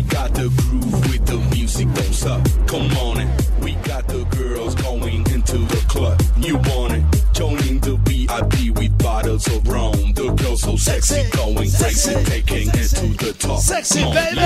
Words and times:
We 0.00 0.06
got 0.06 0.32
the 0.32 0.48
groove 0.48 1.10
with 1.10 1.26
the 1.26 1.36
music, 1.54 1.86
don't 1.92 2.14
suck. 2.14 2.42
Come 2.66 2.90
on 3.04 3.20
it. 3.20 3.28
We 3.60 3.74
got 3.84 4.08
the 4.08 4.24
girls 4.34 4.74
going 4.74 5.30
into 5.30 5.58
the 5.58 5.84
club. 5.88 6.18
You 6.38 6.56
want 6.56 6.94
it? 6.94 7.04
Joining 7.34 7.80
the 7.80 7.96
VIP 8.08 8.74
with 8.78 8.96
bottles 8.96 9.46
of 9.48 9.68
rum. 9.68 10.14
The 10.14 10.32
girls 10.32 10.62
so 10.62 10.76
sexy, 10.76 11.28
going 11.32 11.54
crazy, 11.54 12.14
taking 12.24 12.68
it 12.68 12.88
to 12.96 13.08
the 13.22 13.34
top. 13.38 13.58
Sexy, 13.60 14.02
on, 14.02 14.14
baby. 14.14 14.40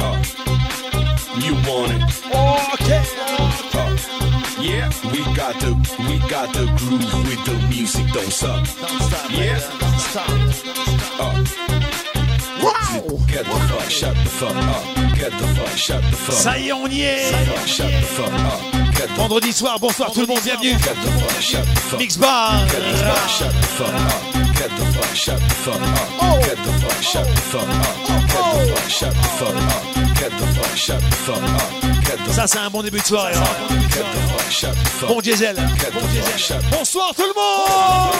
Uh, 0.00 0.24
you 1.44 1.52
want 1.68 1.92
it? 1.92 2.00
Okay. 2.80 3.04
Uh, 3.76 3.92
yeah, 4.58 4.88
we 5.12 5.20
got 5.36 5.54
the 5.60 5.76
we 6.08 6.16
got 6.30 6.50
the 6.54 6.64
groove 6.78 7.28
with 7.28 7.44
the 7.44 7.66
music, 7.68 8.06
don't 8.14 8.32
suck. 8.32 8.64
Don't 8.80 9.02
stop, 9.02 9.30
yeah. 9.32 9.60
Don't 9.78 10.00
stop. 10.00 10.30
Uh, 11.20 11.95
Ça 16.30 16.58
y 16.58 16.68
est, 16.68 16.72
on 16.72 16.86
y 16.86 17.02
est. 17.02 17.32
Vendredi 19.16 19.52
soir, 19.52 19.78
bonsoir 19.78 20.10
tout 20.12 20.20
le 20.20 20.26
monde, 20.26 20.40
bienvenue. 20.44 20.74
Mix 21.98 22.16
Bar. 22.16 22.60
Ça, 32.32 32.46
c'est 32.46 32.58
un 32.58 32.70
bon 32.70 32.82
début 32.82 33.00
de 33.00 33.04
soirée. 33.04 33.32
Hein. 33.34 33.44
Bon. 35.00 35.14
Bon 35.14 35.20
diesel. 35.20 35.56
Bonsoir 36.70 37.14
tout 37.14 37.22
le 37.22 37.34
monde. 37.34 38.16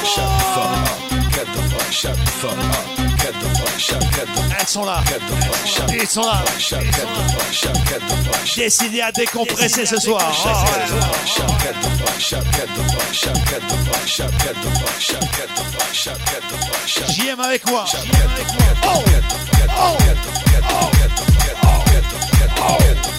Elles 3.79 4.67
sont 4.67 4.85
là. 4.85 5.03
Ils 5.93 6.07
sont 6.07 6.23
là. 6.23 6.43
Décidé 8.57 9.01
à 9.03 9.13
décompresser 9.13 9.85
ce 9.85 9.97
soir. 9.97 10.33
JM 17.09 17.41
avec 17.41 17.69
moi. 17.69 17.85
Oh. 18.85 19.03
Oh. 19.79 19.97
Oh. 22.59 23.16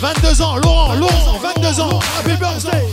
22 0.00 0.42
ans, 0.42 0.56
Laurent, 0.56 0.94
Laurent, 0.94 1.38
22 1.38 1.80
ans. 1.80 1.98
Happy 2.20 2.36
birthday. 2.36 2.86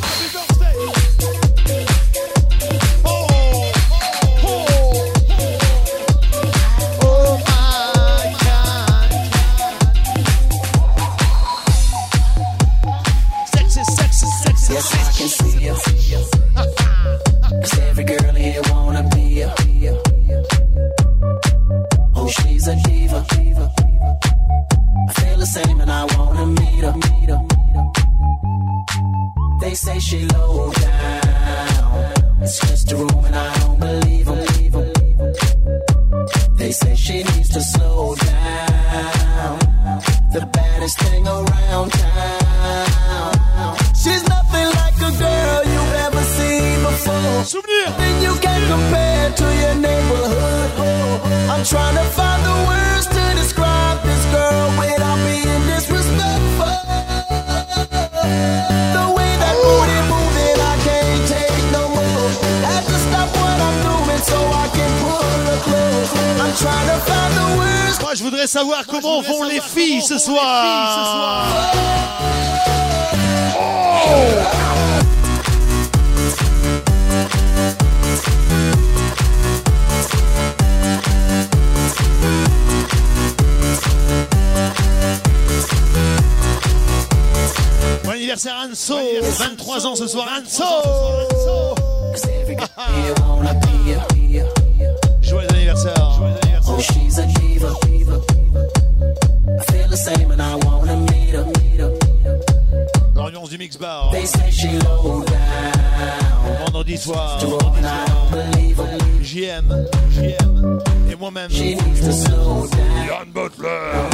Vendredi 107.46 107.50
soir. 107.50 107.60
To 107.62 107.66
roll 107.66 107.76
I 107.86 108.30
believe 108.32 108.78
her. 108.78 108.98
JM, 109.22 109.66
JM 110.12 110.80
et 111.10 111.16
moi-même. 111.20 111.50
She 111.50 111.76
needs 111.76 112.02
to 112.02 112.14
slow 112.14 112.68
down. 112.68 113.08
Yann 113.08 113.32
Butler. 113.32 114.10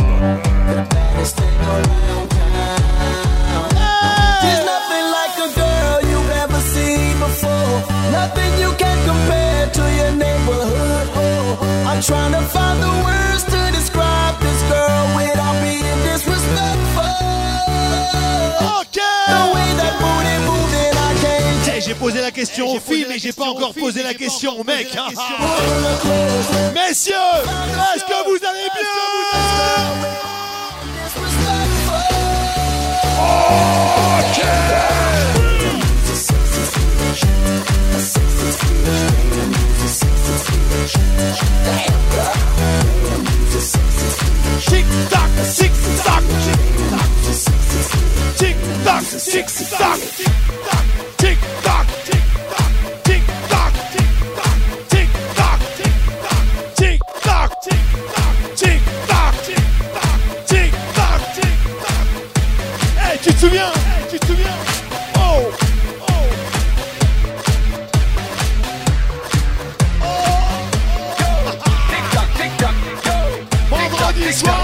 The 0.67 0.85
baddest 0.89 1.35
thing 1.35 1.57
around 1.59 2.29
town. 2.29 2.49
She's 4.41 4.63
nothing 4.73 5.05
like 5.17 5.35
a 5.37 5.49
girl 5.61 5.97
you've 6.09 6.31
ever 6.43 6.59
seen 6.73 7.19
before. 7.19 7.77
Nothing 8.11 8.51
you 8.59 8.71
can 8.77 8.97
compare 9.05 9.69
to 9.77 9.83
your 9.99 10.11
neighborhood. 10.11 11.07
Oh, 11.15 11.85
I'm 11.87 12.01
trying 12.01 12.31
to 12.33 12.41
find 12.41 12.81
the 12.81 12.93
words 13.05 13.40
posé 22.11 22.21
la 22.21 22.31
question 22.31 22.67
aux 22.67 22.79
filles, 22.79 23.05
mais 23.07 23.17
j'ai 23.17 23.31
pas 23.31 23.45
encore 23.45 23.73
posé 23.73 24.03
la 24.03 24.13
question 24.13 24.59
aux 24.59 24.63
mecs. 24.65 24.93
Messieurs, 26.73 27.15
est-ce 27.95 28.03
que 28.03 28.29
vous 28.29 28.37
allez 28.45 28.67
bien 28.75 28.87
Tic 44.67 44.85
tac, 45.09 45.29
tic 45.55 45.71
tac, 46.03 46.23
tic 48.37 48.57
tac, 48.83 49.03
tic 49.17 49.45
tac, 49.77 49.99
tic 51.17 51.39
tac, 51.63 51.87
tic 51.97 52.00
te 63.41 63.47
souviens 63.47 63.71
Tu 64.09 64.19
te 64.19 64.25
souviens. 64.27 64.45
Oh, 65.15 65.51
oh. 65.99 66.13
Vendredi 73.69 74.33
soir, 74.33 74.60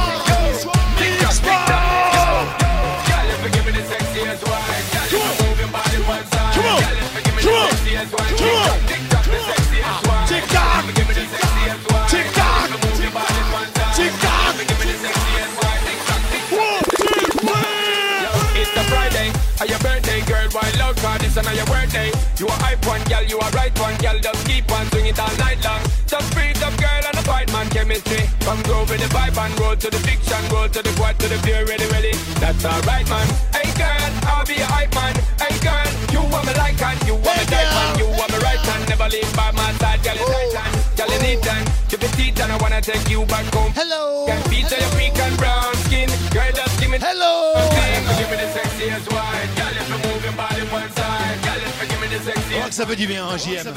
this 21.43 21.57
your 21.57 21.65
birthday. 21.65 22.09
You 22.37 22.47
a 22.47 22.55
hype 22.63 22.85
one, 22.85 23.03
girl. 23.05 23.23
You 23.23 23.37
a 23.37 23.49
right 23.51 23.73
one, 23.79 23.95
girl. 23.97 24.17
Just 24.19 24.41
keep 24.47 24.69
on 24.71 24.85
swing 24.89 25.07
it 25.07 25.19
all 25.19 25.35
night 25.37 25.61
long. 25.63 25.81
Just 26.07 26.33
breathe 26.33 26.61
up, 26.63 26.73
girl, 26.77 27.03
and 27.05 27.17
a 27.17 27.23
fight 27.23 27.51
man 27.51 27.69
chemistry. 27.69 28.25
Come 28.41 28.61
grow 28.63 28.81
with 28.81 29.01
the 29.01 29.09
vibe 29.13 29.37
and 29.37 29.53
roll 29.59 29.75
to 29.75 29.89
the 29.89 29.99
fiction, 30.01 30.41
roll 30.49 30.69
to 30.69 30.81
the 30.81 30.93
quad, 30.97 31.19
to 31.19 31.27
the 31.27 31.37
fear, 31.45 31.65
ready, 31.65 31.85
ready. 31.93 32.13
That's 32.41 32.63
alright, 32.65 33.07
man. 33.09 33.27
Hey, 33.53 33.69
girl, 33.77 34.09
I'll 34.25 34.45
be 34.45 34.57
a 34.57 34.65
hype 34.65 34.93
man. 34.95 35.13
Hey, 35.37 35.53
girl, 35.61 35.89
you 36.13 36.21
want 36.31 36.45
me 36.47 36.53
like 36.57 36.81
and 36.81 36.99
you 37.05 37.15
want 37.15 37.37
me 37.37 37.45
tight 37.45 37.69
man. 37.75 37.99
You 37.99 38.07
want 38.17 38.29
me 38.31 38.39
right 38.41 38.63
hand, 38.65 38.89
never 38.89 39.09
leave 39.09 39.31
by 39.35 39.51
my 39.51 39.71
side, 39.77 40.01
girl. 40.01 40.17
It's 40.17 40.31
tight 40.31 40.53
hand, 40.57 40.73
girl, 40.97 41.09
you 41.13 41.19
need 41.21 41.41
time. 41.43 41.65
Give 41.89 42.03
it 42.03 42.13
teeth 42.17 42.39
and 42.41 42.51
I 42.51 42.57
wanna 42.57 42.81
take 42.81 43.09
you 43.09 43.25
back 43.25 43.45
home. 43.53 43.71
Hello. 43.75 44.25
Can 44.25 44.41
feature 44.49 44.79
your 44.79 44.91
pink 44.97 45.17
and 45.19 45.37
brown 45.37 45.73
skin, 45.85 46.09
girl. 46.33 46.51
Just 46.51 46.79
give 46.79 46.89
me 46.89 46.97
Hello. 46.97 47.56
ça 52.71 52.85
fait 52.85 52.95
du 52.95 53.07
bien, 53.07 53.25
hein, 53.25 53.37
JM. 53.37 53.73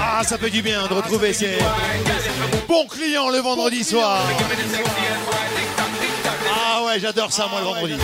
Ah, 0.00 0.22
ça 0.24 0.38
fait 0.38 0.50
du 0.50 0.62
bien 0.62 0.86
de 0.86 0.94
retrouver 0.94 1.32
ces 1.32 1.58
bons 2.68 2.86
clients 2.86 3.30
le 3.30 3.38
vendredi 3.38 3.84
soir. 3.84 4.20
Ah 6.54 6.82
ouais, 6.84 7.00
j'adore 7.00 7.32
ça, 7.32 7.46
moi, 7.50 7.60
le 7.60 7.66
vendredi. 7.66 7.94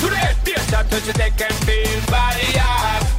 To 0.00 0.06
the 0.08 0.16
head, 0.16 0.36
to 0.44 0.44
the 0.44 0.44
head, 0.44 0.44
be 0.44 0.52
a 0.52 0.60
touch 0.60 1.04
your 1.04 1.14
deck 1.14 1.40
and 1.40 1.54
feel 1.68 2.00
fine. 2.08 2.40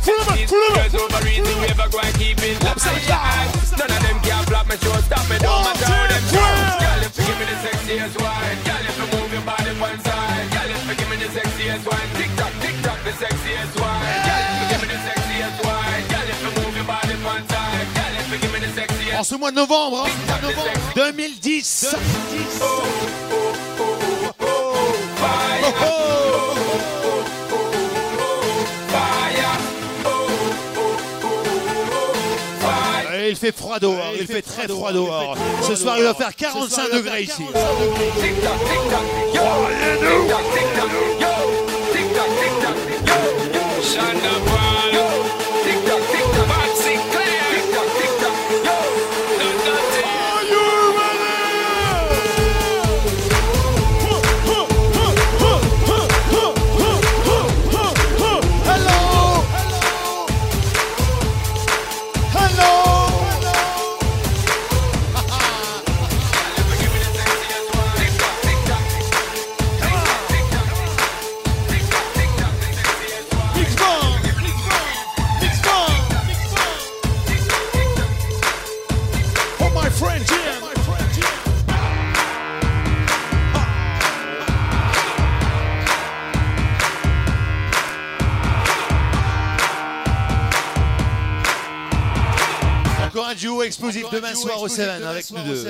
These 0.01 0.50
girls 0.50 0.95
over 0.97 1.21
easy, 1.29 1.53
we 1.61 1.67
ever 1.69 1.88
go 1.93 2.00
and 2.01 2.15
keep 2.17 2.41
it 2.41 2.57
alive. 2.57 3.53
None 3.77 3.91
of 3.91 4.01
them 4.01 4.17
can 4.25 4.43
block 4.50 4.65
me, 4.67 4.75
show 4.81 4.97
stop 5.05 5.21
me, 5.29 5.38
don't 5.38 5.61
matter 5.61 5.85
how 5.85 6.07
them 6.09 6.23
try. 6.33 6.81
Girl, 6.81 7.01
if 7.05 7.13
you 7.17 7.23
give 7.29 7.38
me 7.38 7.45
the 7.45 7.57
sexiest 7.61 8.15
wine, 8.17 8.57
girl, 8.65 8.81
if 8.81 8.97
you 8.97 9.07
move 9.13 9.29
your 9.31 9.45
body 9.45 9.73
one 9.77 10.00
side, 10.01 10.50
girl, 10.50 10.69
if 10.73 10.81
you 10.89 10.95
give 10.97 11.09
me 11.13 11.17
the 11.21 11.29
sexiest 11.29 11.85
wine, 11.85 12.09
tick 12.17 12.31
tock, 12.33 12.53
tick 12.65 12.75
tock, 12.81 13.00
the 13.05 13.13
sexiest 13.13 13.73
wine. 13.77 14.01
Girl, 14.25 14.41
if 14.41 14.57
you 14.57 14.67
give 14.73 14.81
me 14.81 14.88
the 14.89 15.00
sexiest 15.05 15.57
wine, 15.61 16.03
girl, 16.09 16.27
if 16.33 16.39
you 16.41 16.51
move 16.57 16.73
your 16.75 16.88
body 16.89 17.15
one 17.21 17.45
side, 17.45 17.88
girl, 17.93 18.13
if 18.17 18.25
you 18.33 18.38
give 18.41 18.53
me 18.53 18.59
the 18.65 18.71
sexiest 18.73 19.19
En 19.19 19.23
ce 19.23 19.35
mois 19.35 19.51
de 19.51 19.57
novembre, 19.57 20.07
hein, 20.07 20.09
2010. 20.95 21.95
Et 24.23 24.30
il 33.32 33.38
fait 33.38 33.56
froid 33.56 33.80
dehors, 33.80 34.13
il 34.20 34.28
fait 34.28 34.42
très 34.42 34.68
froid 34.68 34.92
dehors. 34.92 35.38
Ce 35.62 35.75
soir, 35.75 35.98
il 35.98 36.04
va 36.04 36.13
faire 36.13 36.36
45 36.36 36.92
degrés 36.92 37.24
ici. 37.24 37.44
Demain 94.12 94.36
soir 94.36 94.62
au 94.62 94.67
7 94.67 95.03
avec 95.03 95.29
nous 95.31 95.41
deux. 95.43 95.65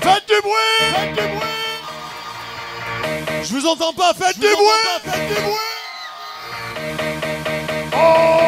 Faites 0.00 0.26
du 0.26 0.40
bruit. 0.42 0.84
Faites 0.94 1.12
du 1.12 1.26
bruit. 1.28 1.48
Je 3.42 3.54
vous 3.54 3.66
entends 3.66 3.92
pas, 3.92 4.12
faites 4.14 4.38
du 4.38 4.46
bruit. 4.46 4.56
Faites 5.04 5.28
du 5.28 5.34
bruit. 5.42 5.54
Oh 7.96 8.43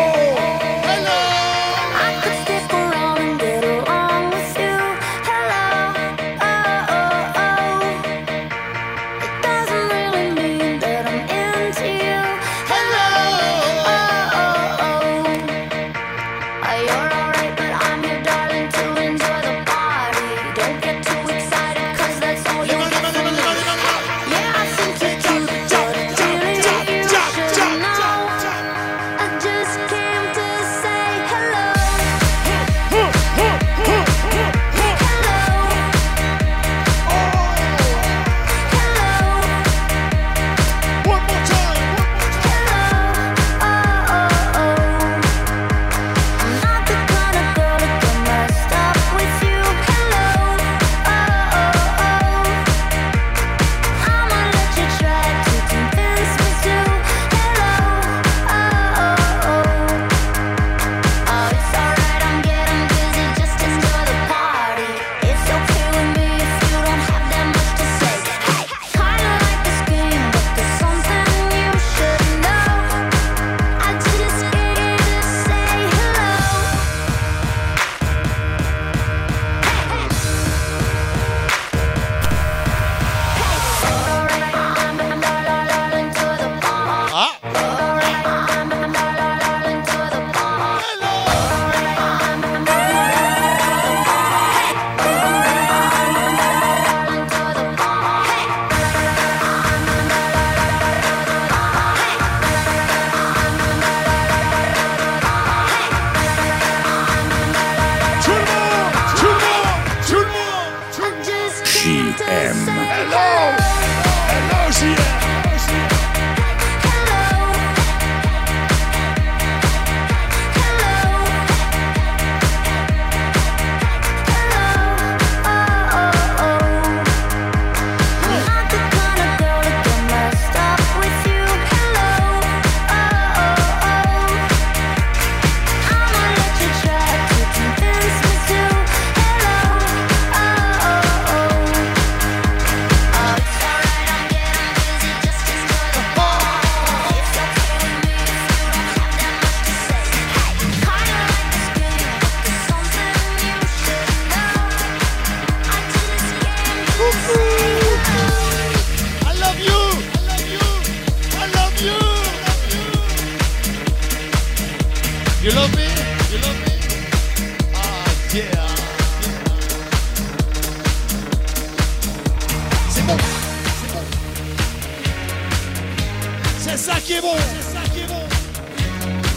qui 177.06 177.12
est 177.12 177.20
bon 177.20 177.36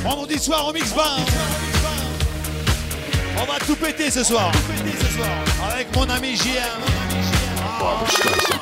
Vendredi 0.03 0.39
soir 0.39 0.67
au 0.67 0.73
Mix 0.73 0.91
Bar. 0.91 1.19
On 3.37 3.45
va 3.45 3.59
tout 3.59 3.75
péter 3.75 4.09
ce 4.09 4.23
soir. 4.23 4.51
Avec 5.71 5.95
mon 5.95 6.09
ami 6.09 6.35
JM. 6.35 6.63
On. 7.81 8.59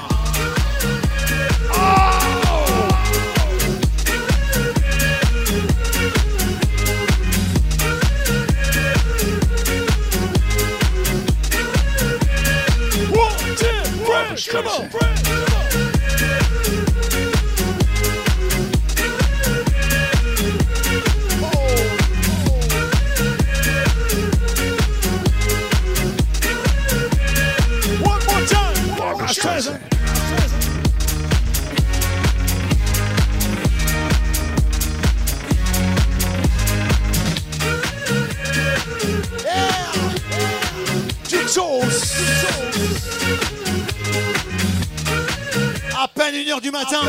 Matin. 46.78 47.02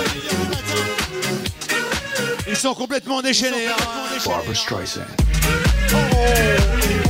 Ils 2.48 2.56
sont 2.56 2.74
complètement 2.74 3.20
déchaînés. 3.20 3.66
hein. 3.68 3.76
Barbara 4.24 4.54
Streisand. 4.54 5.02
Are 5.92 7.07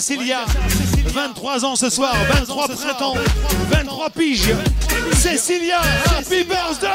Cécilia. 0.00 0.44
23 1.06 1.64
ans 1.64 1.76
ce 1.76 1.88
soir, 1.88 2.16
23 2.28 2.66
printemps, 2.66 3.14
23 3.70 4.10
piges. 4.10 4.52
Cécilia, 5.12 5.80
happy 6.06 6.42
birthday! 6.42 6.88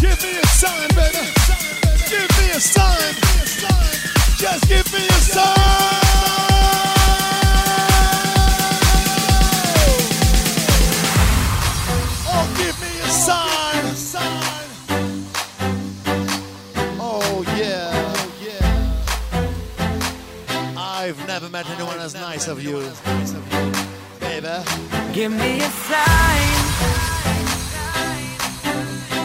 Give 0.00 0.22
me 0.22 0.38
a 0.42 0.46
sign, 0.46 0.88
baby. 0.94 1.28
Give 2.08 2.30
me 2.38 2.52
a 2.56 2.58
sign. 2.58 3.14
Just 4.38 4.66
give 4.66 4.92
me 4.94 5.06
a 5.06 5.12
sign. 5.12 5.91
Of 22.48 22.62
you. 22.62 22.80
Baby. 24.20 24.48
Give 25.12 25.30
me 25.30 25.60
a 25.60 25.70
sign 25.88 26.52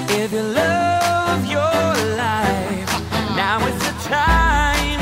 if 0.09 0.31
you 0.31 0.41
love 0.41 1.45
your 1.45 1.93
life. 2.17 2.89
Now 3.35 3.65
is 3.65 3.77
the 3.79 3.93
time. 4.09 4.99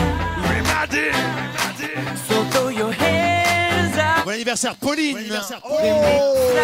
So 2.28 2.44
throw 2.52 2.68
your 2.70 2.92
hands 2.92 3.98
up. 3.98 4.26
Bon 4.26 4.34
anniversaire, 4.34 4.76
Pauline. 4.80 5.18
Oh, 5.64 6.56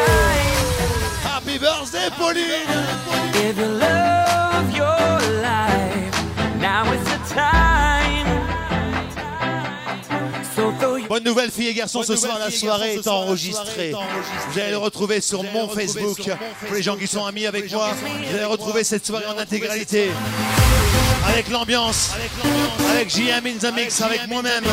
happy 1.24 1.58
birthday, 1.58 2.10
Pauline. 2.12 2.68
if 3.48 3.58
you 3.58 3.66
love 3.66 4.72
your 4.76 5.42
life. 5.42 6.62
Now 6.62 6.92
is 6.94 7.04
the 7.04 7.36
time. 7.36 7.71
Bonne 11.12 11.26
nouvelle, 11.26 11.52
filles 11.52 11.68
et 11.68 11.74
garçons, 11.74 12.04
ce 12.04 12.16
soir, 12.16 12.40
la 12.40 12.50
soirée 12.50 12.94
est 12.94 13.06
enregistrée. 13.06 13.92
Vous 13.92 14.58
allez 14.58 14.72
le 14.72 14.78
retrouver 14.78 15.20
sur 15.20 15.44
mon 15.44 15.68
Facebook. 15.68 16.22
Pour 16.66 16.74
les 16.74 16.82
gens 16.82 16.96
qui 16.96 17.06
sont 17.06 17.26
amis 17.26 17.46
avec 17.46 17.70
moi, 17.70 17.90
vous 18.30 18.34
allez 18.34 18.46
retrouver 18.46 18.86
cette 18.86 19.06
soirée 19.06 19.26
en 19.26 19.38
intégralité. 19.38 20.10
Avec 21.28 21.50
l'ambiance, 21.50 22.12
avec 22.92 23.10
JM 23.10 23.46
in 23.46 23.58
the 23.60 23.76
Mix, 23.76 24.00
avec 24.00 24.26
moi-même, 24.30 24.64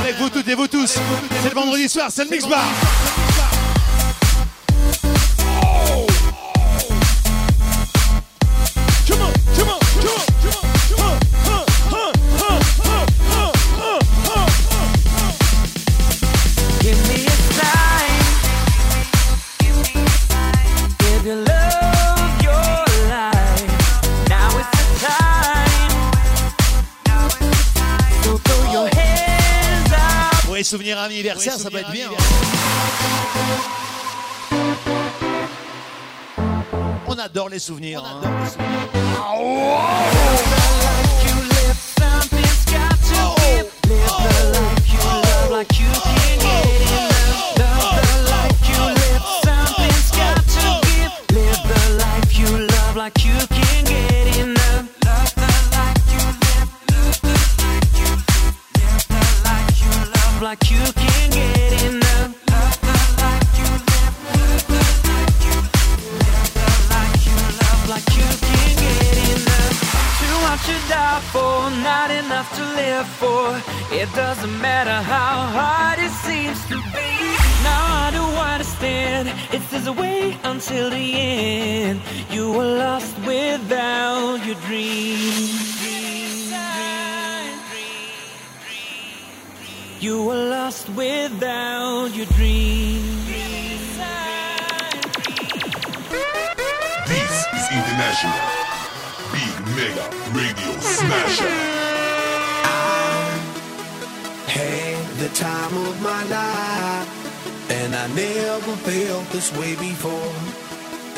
avec 0.00 0.16
vous 0.18 0.30
toutes 0.30 0.46
et 0.46 0.54
vous 0.54 0.68
tous. 0.68 0.96
C'est 1.42 1.48
le 1.48 1.54
vendredi 1.56 1.88
soir, 1.88 2.08
c'est 2.14 2.22
le 2.22 2.30
Mix 2.30 2.46
Bar. 2.46 2.68
Les 31.08 31.16
souvenirs 31.16 31.16
anniversaire, 31.16 31.58
ça 31.58 31.70
peut 31.70 31.78
être 31.78 31.90
bien. 31.92 32.08
On 37.06 37.18
adore 37.18 37.48
les 37.48 37.58
souvenirs. 37.58 38.04
hein. 38.04 38.20
You 39.40 40.79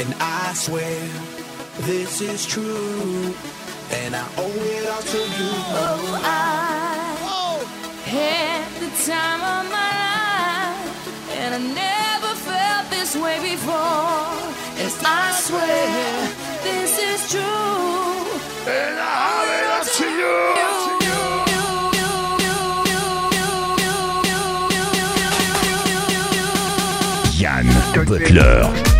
And 0.03 0.15
I 0.19 0.53
swear 0.55 0.99
this 1.83 2.21
is 2.21 2.45
true. 2.45 3.35
And 3.93 4.17
I 4.17 4.27
owe 4.37 4.63
it 4.75 4.89
all 4.91 5.01
to 5.01 5.19
you. 5.19 5.53
Oh, 5.79 6.21
I 6.25 7.17
oh. 7.23 7.63
had 8.03 8.67
the 8.83 8.91
time 9.07 9.43
of 9.55 9.71
my 9.71 9.93
life. 10.03 11.39
And 11.39 11.55
I 11.55 11.59
never 11.59 12.35
felt 12.35 12.91
this 12.91 13.15
way 13.15 13.39
before. 13.53 14.27
Yes, 14.75 15.01
I 15.07 15.31
swear 15.47 16.27
this 16.65 16.99
is 16.99 17.31
true. 17.31 17.47
And 18.67 18.99
I 18.99 19.15
owe 19.39 19.55
it 19.55 19.67
all 19.71 19.85
to 19.99 20.07
you. 20.19 20.53
Butler. 28.13 28.92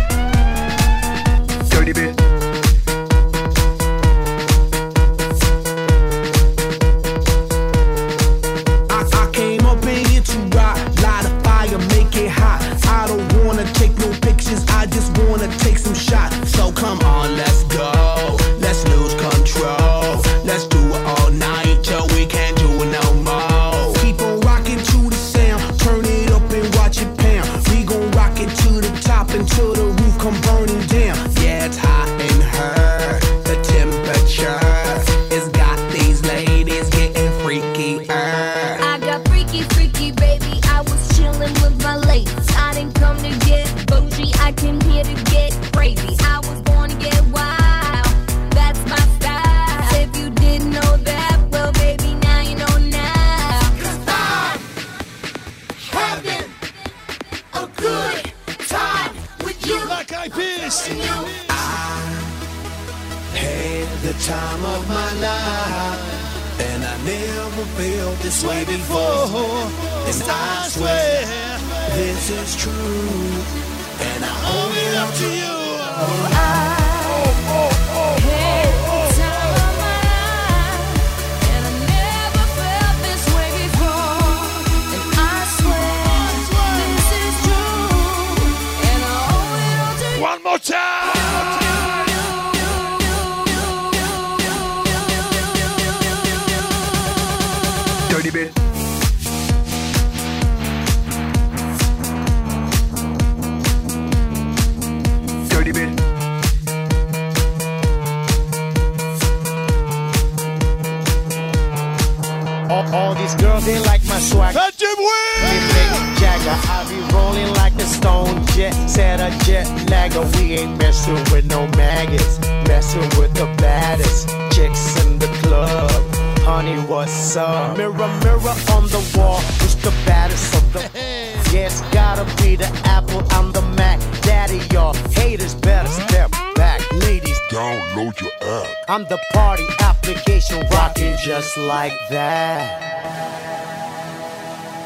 I'm 138.93 139.05
the 139.05 139.17
party 139.33 139.65
application 139.79 140.59
rocking 140.69 141.15
just 141.17 141.57
like 141.57 141.93
that. 142.11 142.79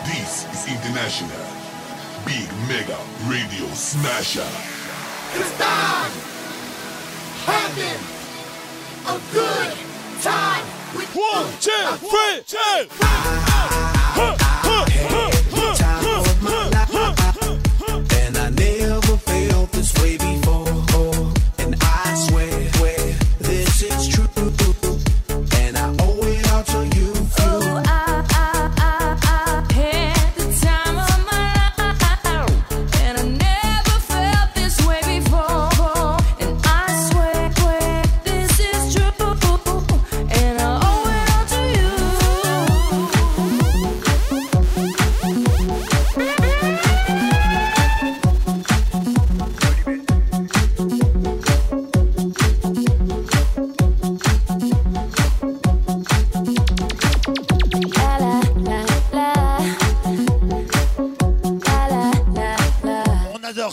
This 0.05 0.47
is 0.47 0.73
International 0.73 1.43
Big 2.25 2.47
Mega 2.69 2.97
Radio 3.27 3.67
Smasher. 3.73 4.47
It's 5.33 5.57
time 5.57 6.11
having 7.43 7.99
a 9.07 9.19
good 9.33 9.75
time. 10.21 10.65
One, 11.13 11.51
two, 11.59 12.07
three, 12.07 12.43
two. 12.47 13.46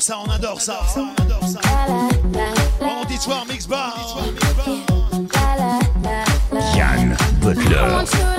ça, 0.04 0.18
on 0.18 0.30
adore 0.30 0.60
ça. 0.60 0.80
On 0.96 1.22
adore 1.22 1.48
ça. 1.48 1.60
Vendredi 2.78 3.16
soir, 3.16 3.46
mix 3.48 3.66
bar. 3.66 4.18
Yann 6.76 7.16
Butler. 7.40 8.34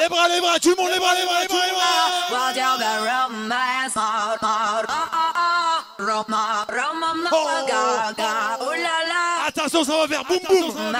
Les 0.00 0.08
bras, 0.08 0.28
les 0.28 0.40
bras, 0.40 0.58
tout 0.60 0.74
le 0.76 0.92
les 0.92 0.98
bras, 0.98 1.14
les 1.14 1.24
bras, 1.24 1.40
les 1.42 1.48
bras, 1.48 1.66
les 1.66 1.72
bras. 1.72 2.38
Attention, 9.48 9.84
ça 9.84 9.92
va 9.92 10.08
faire 10.08 10.24
boum 10.24 10.38
boum. 10.48 10.92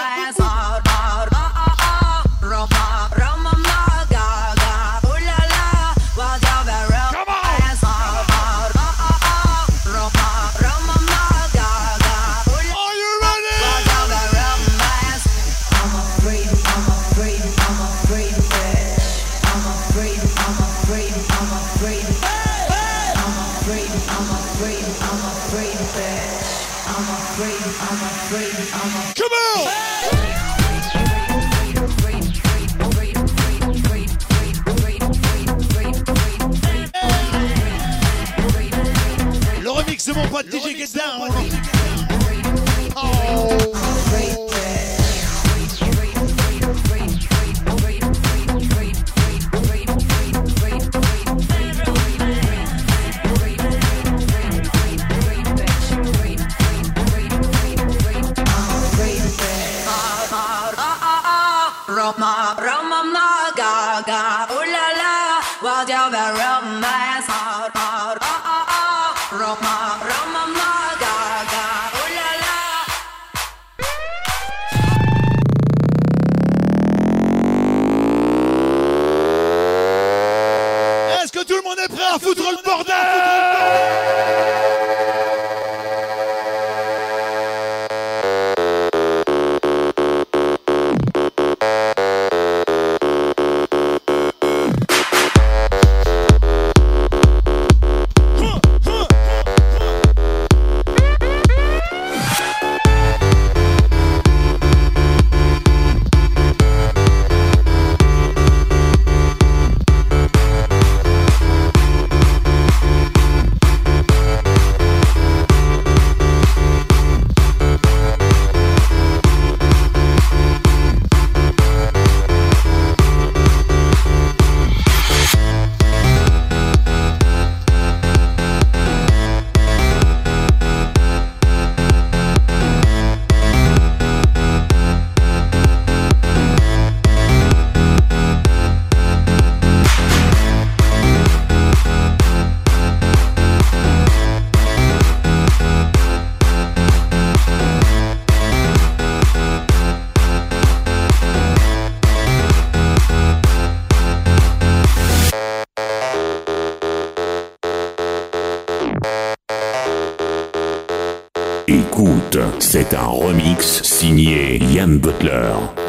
C'est 162.74 162.94
un 162.94 163.04
remix 163.04 163.82
signé 163.82 164.56
Ian 164.56 164.96
Butler. 164.96 165.81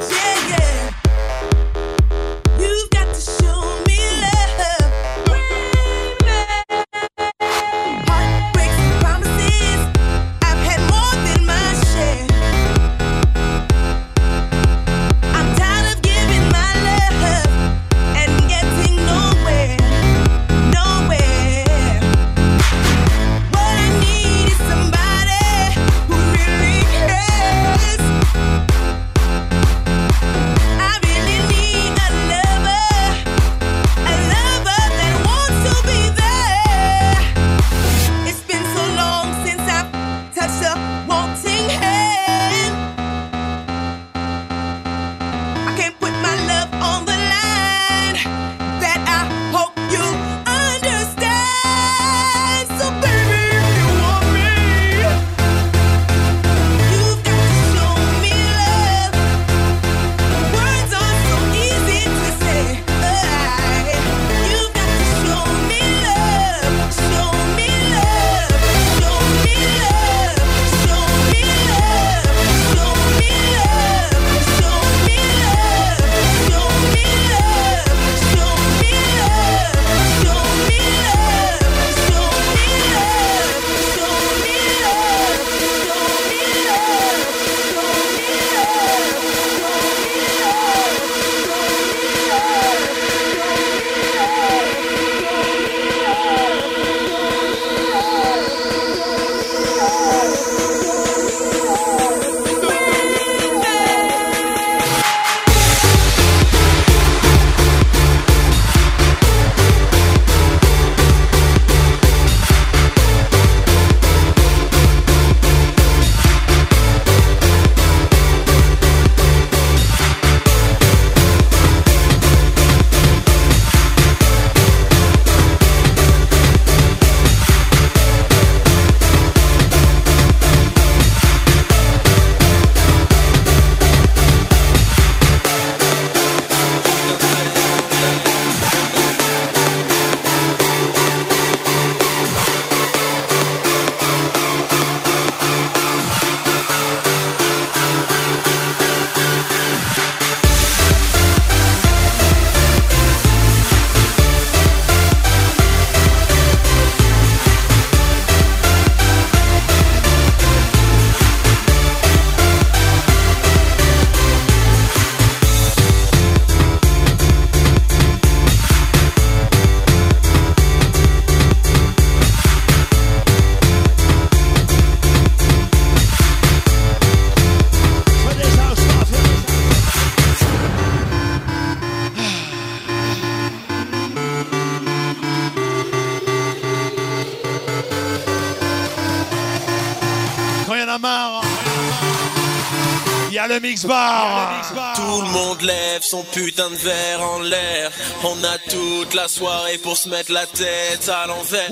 le. 193.60 194.94
Tout 194.96 195.22
le 195.22 195.30
monde 195.30 195.62
lève 195.62 196.02
son 196.02 196.24
putain 196.24 196.70
de 196.70 196.76
verre 196.76 197.22
en 197.22 197.40
l'air. 197.40 197.92
On 198.24 198.44
a 198.44 198.58
toute 198.70 199.14
la 199.14 199.28
soirée 199.28 199.78
pour 199.78 199.98
se 199.98 200.10
mettre 200.10 200.32
la 200.32 200.46
tête 200.46 201.10
à 201.10 201.28
l'envers. 201.28 201.70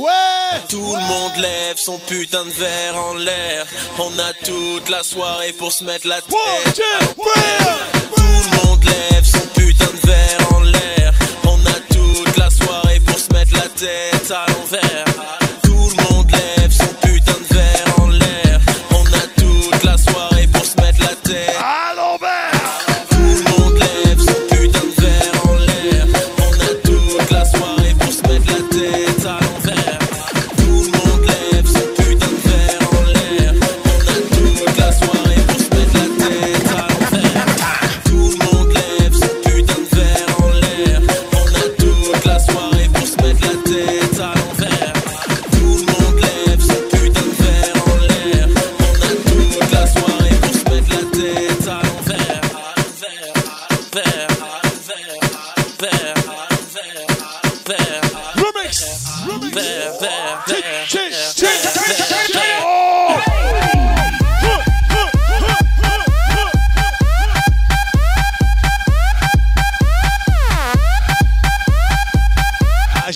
Tout 0.70 0.96
le 0.96 1.02
monde 1.02 1.38
lève 1.38 1.78
son 1.78 1.98
putain 2.00 2.46
de 2.46 2.52
verre 2.52 2.98
en 2.98 3.14
l'air. 3.16 3.66
On 4.00 4.20
a 4.20 4.34
toute 4.44 4.90
la 4.90 5.04
soirée 5.04 5.54
pour 5.54 5.72
se 5.72 5.84
mettre 5.84 6.08
la 6.08 6.22
tête. 6.22 6.82
À 7.02 7.06
Tout 8.16 8.22
le 8.22 8.68
monde 8.68 8.84
lève 8.84 9.26
son 9.26 9.48
putain 9.60 9.86
de 9.86 10.08
verre 10.08 10.54
en 10.54 10.62
l'air. 10.62 11.14
On 11.46 11.60
a 11.66 11.80
toute 11.94 12.38
la 12.38 12.50
soirée 12.50 13.00
pour 13.00 13.18
se 13.18 13.32
mettre 13.34 13.54
la 13.54 13.70
tête 13.70 14.32
à 14.32 14.46
l'envers. 14.52 14.91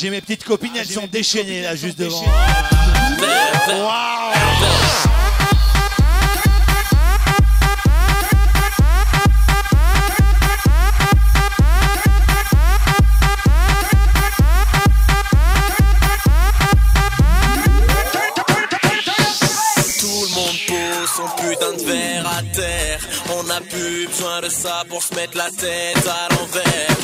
J'ai 0.06 0.12
mes 0.12 0.22
petites 0.22 0.44
copines, 0.44 0.76
elles 0.76 0.86
sont 0.86 1.08
déchaînées 1.12 1.64
là 1.64 1.76
juste 1.76 1.98
devant. 1.98 2.22
Waouh 2.22 2.30
son 21.08 21.28
putain 21.36 21.74
de 21.74 21.84
verre 21.84 22.28
à 22.28 22.44
terre. 22.56 23.00
On 23.36 23.42
n'a 23.44 23.60
plus 23.60 24.08
besoin 24.08 24.42
de 24.42 24.50
ça 24.50 24.84
pour 24.88 25.02
se 25.02 25.16
mettre 25.16 25.36
la 25.36 25.50
tête 25.50 26.08
à 26.08 26.28
l'envers. 26.36 26.95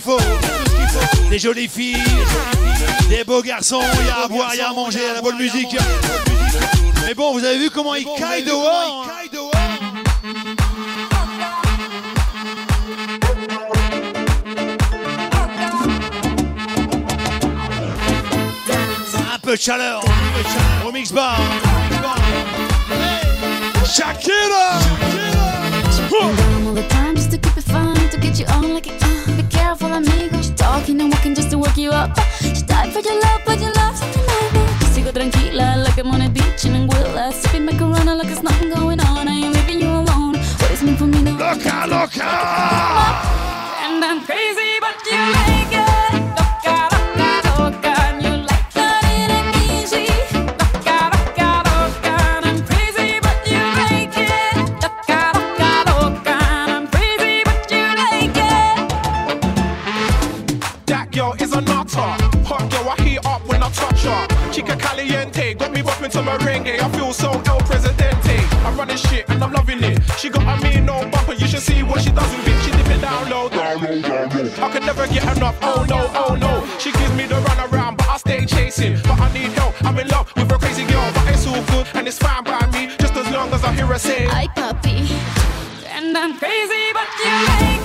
faut. 0.00 0.18
Des 1.30 1.38
jolies 1.38 1.68
filles, 1.68 2.02
des 3.08 3.24
beaux 3.24 3.42
garçons, 3.42 3.80
il 4.00 4.06
y 4.06 4.10
a 4.10 4.24
à 4.24 4.28
boire, 4.28 4.50
il 4.54 4.58
y 4.58 4.60
a 4.60 4.70
à 4.70 4.72
manger, 4.72 5.00
il 5.02 5.06
y 5.06 5.10
a 5.10 5.14
la 5.14 5.22
bonne 5.22 5.38
musique. 5.38 5.76
Mais 7.06 7.14
bon, 7.14 7.32
vous 7.32 7.44
avez 7.44 7.58
vu 7.58 7.70
comment 7.70 7.94
il 7.94 8.06
caille 8.16 8.44
dehors 8.44 9.06
Un 19.34 19.38
peu 19.42 19.56
de 19.56 19.60
chaleur 19.60 20.02
au 20.86 20.92
mix 20.92 21.12
bar. 21.12 21.38
Shakira! 23.84 24.78
Shakira! 24.80 25.48
full 29.78 29.92
of 29.92 30.04
me 30.04 30.28
talking 30.56 31.00
and 31.00 31.12
walking 31.12 31.34
just 31.34 31.50
to 31.50 31.58
wake 31.58 31.76
you 31.76 31.90
up. 31.90 32.10
She 32.40 32.62
died 32.62 32.92
for 32.92 33.00
your 33.00 33.20
love, 33.20 33.40
but 33.46 33.60
your 33.60 33.72
love's 33.72 34.00
something 34.00 34.26
like 34.32 34.52
me. 34.54 34.60
Yo 34.80 34.86
sigo 34.94 35.12
tranquila 35.12 35.66
like 35.84 35.98
I'm 35.98 36.10
on 36.14 36.22
a 36.22 36.28
beach 36.28 36.64
in 36.66 36.74
Anguilla. 36.80 37.32
Sipping 37.32 37.64
my 37.64 37.74
Corona 37.80 38.14
like 38.14 38.30
it's 38.34 38.42
nothing 38.42 38.70
going 38.70 39.00
on. 39.00 39.28
I'm 39.28 39.52
leaving 39.52 39.80
you 39.80 39.90
alone. 40.02 40.34
What 40.60 40.70
is 40.70 40.82
meant 40.82 40.98
for 40.98 41.06
me 41.06 41.22
to 41.24 41.32
Loca, 41.44 41.76
loca! 41.94 42.28
And 43.84 44.04
I'm 44.04 44.20
crazy, 44.26 44.72
but 44.80 44.96
you 45.06 45.18
make 45.36 45.72
it. 45.84 46.07
Got 65.58 65.72
me 65.72 65.82
bopping 65.82 66.10
to 66.12 66.22
my 66.22 66.36
merengue. 66.38 66.80
I 66.80 66.88
feel 66.90 67.12
so 67.12 67.30
El 67.46 67.58
Presidente. 67.60 68.36
I'm 68.64 68.76
running 68.76 68.96
shit 68.96 69.28
and 69.28 69.42
I'm 69.42 69.52
loving 69.52 69.82
it. 69.82 69.98
She 70.18 70.30
got 70.30 70.42
a 70.42 70.62
mean 70.62 70.88
old 70.88 71.10
bumper. 71.10 71.34
You 71.34 71.46
should 71.46 71.62
see 71.62 71.82
what 71.82 72.00
she 72.00 72.10
does 72.10 72.30
with 72.36 72.48
it. 72.48 72.62
She 72.64 72.70
dip 72.70 72.88
it 72.88 73.00
down 73.00 73.28
low. 73.30 73.48
Down, 73.48 73.80
down, 74.02 74.30
I 74.64 74.72
can 74.72 74.86
never 74.86 75.06
get 75.08 75.24
enough. 75.36 75.56
Oh 75.62 75.84
no, 75.88 76.10
oh 76.14 76.34
no. 76.34 76.66
She 76.78 76.92
gives 76.92 77.14
me 77.14 77.26
the 77.26 77.36
run 77.36 77.58
around, 77.70 77.96
but 77.96 78.08
I 78.08 78.16
stay 78.18 78.46
chasing. 78.46 78.94
But 79.02 79.20
I 79.20 79.32
need 79.32 79.52
help. 79.52 79.74
I'm 79.84 79.98
in 79.98 80.08
love 80.08 80.32
with 80.36 80.50
a 80.52 80.58
crazy 80.58 80.84
girl, 80.84 81.10
but 81.14 81.28
it's 81.28 81.46
all 81.46 81.62
good 81.72 81.86
and 81.94 82.06
it's 82.06 82.18
fine 82.18 82.44
by 82.44 82.66
me. 82.72 82.94
Just 82.98 83.14
as 83.14 83.28
long 83.32 83.52
as 83.52 83.64
I 83.64 83.72
hear 83.72 83.86
her 83.86 83.98
say, 83.98 84.26
"I 84.28 84.46
puppy," 84.54 85.08
and 85.90 86.16
I'm 86.16 86.38
crazy, 86.38 86.92
but 86.92 87.08
you. 87.24 87.77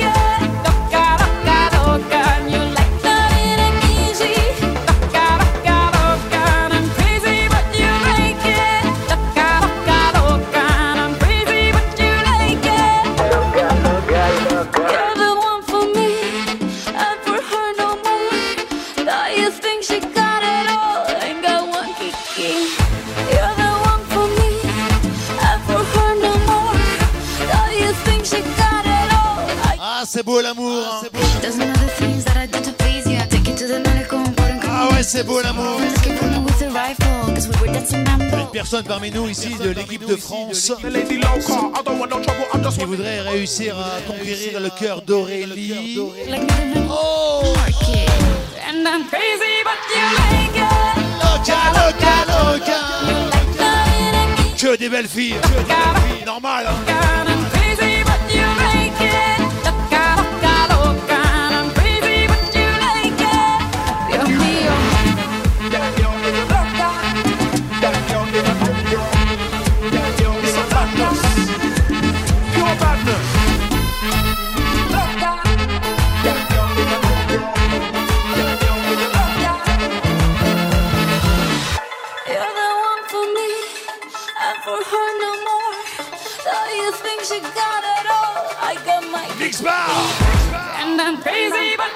personnes 38.73 38.87
parmi 38.87 39.11
nous 39.11 39.29
ici 39.29 39.55
de 39.63 39.69
l'équipe 39.69 40.03
de 40.03 40.15
France 40.15 40.71
qui 42.75 42.85
voudraient 42.85 43.21
réussir 43.21 43.75
à 43.77 44.01
conquérir 44.01 44.59
le 44.59 44.69
cœur 44.69 45.03
d'Aurélie. 45.03 45.99
Oh 46.89 47.43
loca, 51.19 51.59
loca, 51.75 52.15
loca. 52.27 52.79
Que 54.57 54.75
des 54.77 54.89
belles 54.89 55.07
filles. 55.07 55.35
Normal. 56.25 56.65
Hein 56.67 57.42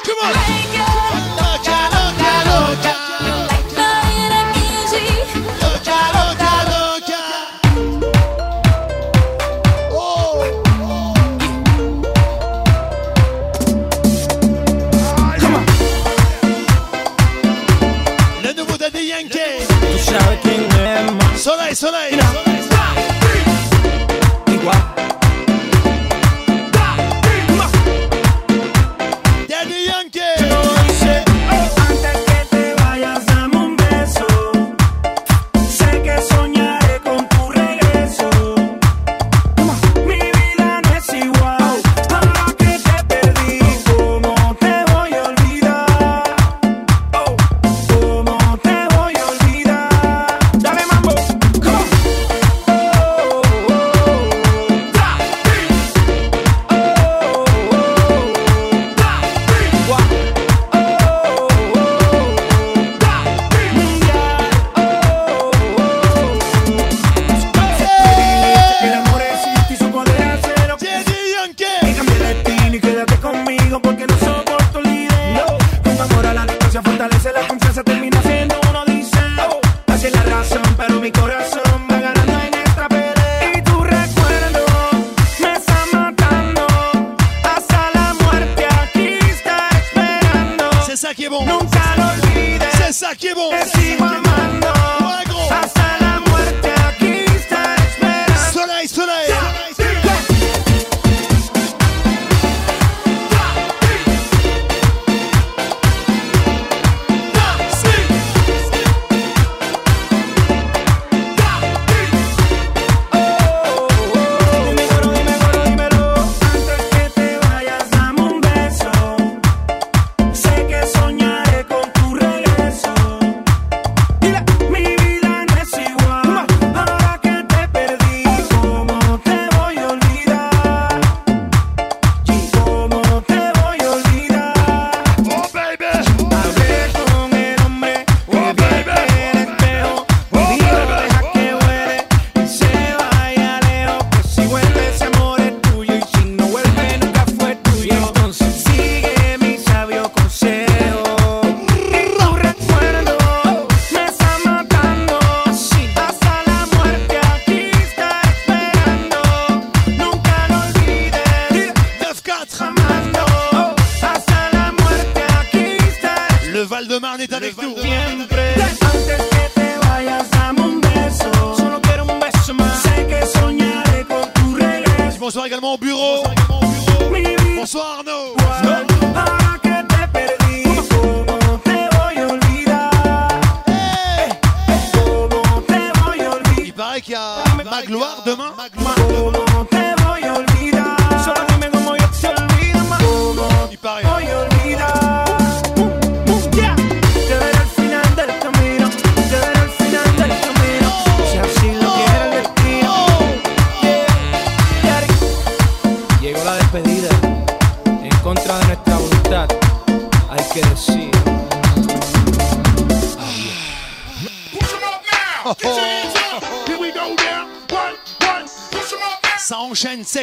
Come 0.08 0.20
on. 0.20 0.57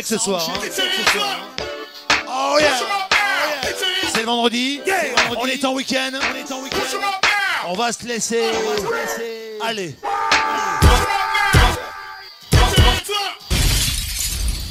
Sec 0.05 0.19
ce 0.19 0.25
soir. 0.25 0.51
hein. 0.51 0.61
Up. 0.61 1.67
Oh 2.29 2.57
yeah. 2.61 2.71
C'est 4.13 4.21
le 4.21 4.27
vendredi. 4.27 4.81
On 5.39 5.47
est 5.47 5.65
en 5.65 5.73
week-end. 5.75 6.11
On 7.67 7.75
va 7.75 7.93
se 7.93 8.05
laisser. 8.07 8.43
Allez. 9.63 9.95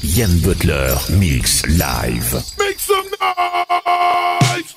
Yann 0.03 0.31
Butler 0.39 0.95
Mix 1.09 1.63
Live. 1.65 2.41
Make 2.59 2.79
some 2.79 3.03
noise. 3.19 4.75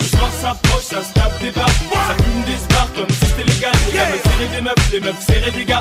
Le 0.00 0.04
soir 0.06 0.30
s'approche, 0.40 0.82
ça 0.84 1.02
se 1.04 1.12
tape 1.12 1.40
des 1.40 1.50
barres 1.52 1.68
Ça 1.68 2.14
fume 2.24 2.42
des 2.44 2.56
stars 2.64 2.88
comme 2.94 3.08
si 3.10 3.26
c'était 3.26 3.44
légal 3.44 3.72
Les 3.86 3.92
gars 3.92 4.04
veulent 4.06 4.20
serrer 4.24 4.48
des 4.56 4.60
meufs, 4.62 4.90
les 4.92 5.00
meufs 5.00 5.24
serrer 5.26 5.50
des 5.52 5.64
gars 5.64 5.78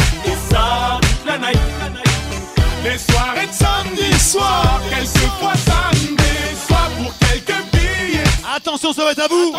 soir, 4.32 4.80
quelquefois 4.90 5.54
samedi 5.56 6.16
soir 6.68 6.90
pour 6.98 7.14
quelques 7.20 7.64
billets. 7.74 8.24
Attention, 8.56 8.94
ça 8.94 9.04
va 9.04 9.12
être 9.12 9.24
à 9.24 9.28
vous. 9.28 9.54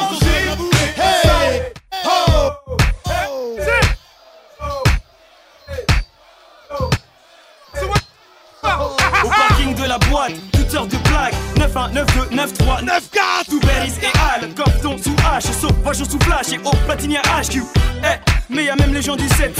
Hey, 0.96 1.62
ho, 2.04 2.50
Au 9.24 9.28
parking 9.28 9.74
de 9.74 9.84
la 9.84 9.98
boîte, 9.98 10.32
toutes 10.52 10.74
heures 10.74 10.86
de 10.86 10.96
blagues. 11.08 11.34
9 11.58 11.76
1, 11.76 11.88
9 11.90 12.06
2, 12.30 12.36
9 12.36 12.52
3, 12.54 12.82
9 12.82 13.10
4 13.10 13.22
Tout 13.48 13.60
et 13.62 14.42
Al, 14.42 14.54
Cofton 14.54 14.96
sous 14.98 15.14
H. 15.14 15.52
Sauvage 15.60 16.04
sous 16.04 16.18
flash 16.20 16.52
et 16.52 16.58
au 16.58 16.70
platine 16.86 17.12
y'a 17.12 17.22
HQ 17.22 17.81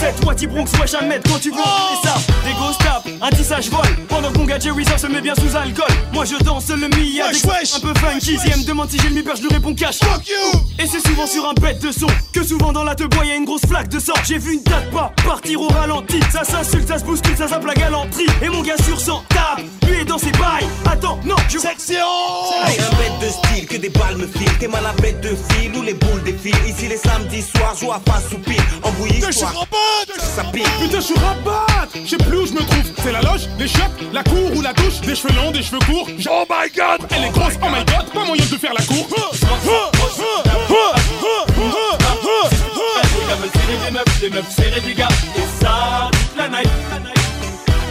7 0.03 0.25
Wati 0.27 0.49
Bronx, 0.49 0.73
wesh 0.81 0.95
à 0.95 1.03
mettre 1.03 1.31
quand 1.31 1.39
tu 1.39 1.51
vois 1.51 1.63
oh. 1.65 2.01
ça 2.03 2.15
Des 2.45 2.53
gosses 2.55 2.79
tapent, 2.79 3.09
un 3.21 3.31
tissage 3.31 3.71
vol 3.71 3.87
Pendant 4.09 4.33
qu'on 4.33 4.45
gars 4.45 4.59
Jerry 4.59 4.85
se 4.85 5.07
met 5.07 5.21
bien 5.21 5.35
sous 5.37 5.57
alcool. 5.57 5.87
Moi 6.13 6.25
je 6.25 6.43
danse 6.43 6.71
le 6.71 6.89
mi 6.89 7.21
un 7.21 7.81
peu 7.81 7.95
funky. 8.01 8.37
Si 8.37 8.59
me 8.59 8.67
demande 8.67 8.91
si 8.91 8.99
j'ai 8.99 9.11
le 9.11 9.15
mi 9.15 9.23
je 9.23 9.43
lui 9.43 9.49
réponds 9.55 9.75
cash. 9.75 10.01
Fuck 10.01 10.27
you. 10.27 10.61
Et 10.81 10.89
c'est 10.89 11.07
souvent 11.07 11.29
sur 11.29 11.49
un 11.49 11.55
bête 11.55 11.81
de 11.81 11.93
son 11.93 12.09
Que 12.33 12.43
souvent 12.43 12.73
dans 12.73 12.83
la 12.83 12.97
te 12.97 13.05
bois 13.05 13.25
y'a 13.25 13.37
une 13.37 13.45
grosse 13.45 13.65
flaque 13.65 13.89
de 13.91 14.01
sang. 14.01 14.15
J'ai 14.27 14.39
vu 14.39 14.55
une 14.55 14.63
date 14.65 14.91
pas 14.91 15.13
partir 15.25 15.61
au 15.61 15.69
ralenti. 15.69 16.19
Ça 16.33 16.43
s'insulte, 16.43 16.89
ça 16.89 16.99
se 16.99 17.05
bouscule, 17.05 17.37
ça 17.37 17.47
zappe 17.47 17.65
la 17.65 17.75
galanterie. 17.75 18.27
Et 18.43 18.49
mon 18.49 18.63
gars 18.63 18.83
sur 18.85 19.01
100 19.01 19.23
tape, 19.29 19.65
lui 19.87 20.01
est 20.01 20.05
dans 20.05 20.19
ses 20.19 20.33
bails. 20.33 20.67
Attends, 20.91 21.21
non, 21.25 21.37
je... 21.49 21.59
Section. 21.59 21.95
J'ai 22.67 22.81
un 22.81 22.91
bête 22.91 23.21
de 23.21 23.29
style, 23.29 23.67
que 23.69 23.77
des 23.77 23.91
balles 23.91 24.17
me 24.17 24.27
filent. 24.27 24.59
T'es 24.59 24.67
mal 24.67 24.85
à 24.85 25.01
bête 25.01 25.21
de 25.21 25.29
fil 25.29 25.77
ou 25.77 25.83
les 25.83 25.95
boules 25.95 26.25
défilent. 26.25 26.57
Ici 26.67 26.89
les 26.89 26.97
samedis 26.97 27.43
soirs, 27.43 27.77
joue 27.81 27.93
à 27.93 28.01
face 28.05 28.31
soupir 28.31 28.61
Embrouille 28.83 29.13
histoire 29.19 29.67
rabat. 30.07 30.25
Ça 30.25 30.45
pique. 30.45 30.67
Putain, 30.81 31.01
je 31.01 31.05
suis 31.05 31.19
rabat. 31.19 31.67
Je 31.95 32.09
sais 32.09 32.17
plus 32.17 32.39
où 32.39 32.47
je 32.47 32.53
me 32.53 32.61
trouve. 32.61 32.93
C'est 33.03 33.13
la 33.13 33.23
loge, 33.23 33.49
les 33.59 33.69
chiottes, 33.69 33.91
la 34.13 34.23
cour 34.25 34.57
ou 34.57 34.63
la 34.63 34.73
douche. 34.73 35.01
Des 35.01 35.15
cheveux 35.15 35.35
longs, 35.35 35.51
des 35.51 35.63
cheveux 35.63 35.81
courts. 35.81 36.09
Oh 36.31 36.45
my 36.49 36.71
god. 36.71 37.07
Elle 37.11 37.25
est 37.25 37.31
grosse, 37.31 37.55
oh 37.63 37.67
my 37.67 37.85
god. 37.85 38.11
Pas 38.13 38.25
moyen 38.25 38.45
de 38.45 38.57
faire 38.57 38.75
la 38.75 38.85
cour. 38.85 39.09
Des 43.83 43.91
meufs, 43.91 44.23
les 44.23 44.31
meufs 44.31 44.49
serrer 44.49 44.81
des 44.81 44.95
gars 44.95 45.09
Et 45.37 45.65
ça, 45.65 46.09
toute 46.13 46.37
la 46.37 46.49
night 46.49 46.69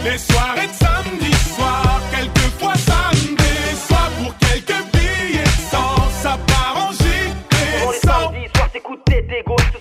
Les 0.04 0.16
soirées 0.16 0.66
de 0.66 0.72
samedi 0.72 1.32
soir, 1.54 2.00
quelquefois 2.10 2.72
samedi 2.76 3.76
soir 3.86 4.08
pour 4.18 4.34
quelques 4.38 4.82
billets 4.94 5.44
sans 5.70 6.10
ça 6.22 6.38
part 6.46 6.88
en 6.88 6.92
gilet 6.92 7.34
samedis 8.02 8.48
soirs, 8.54 8.70
t'écoutes 8.72 9.04
tes 9.04 9.20
dégos, 9.20 9.56
que 9.56 9.71